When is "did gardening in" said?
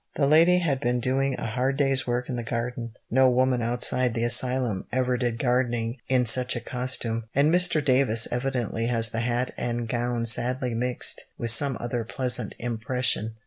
5.15-6.25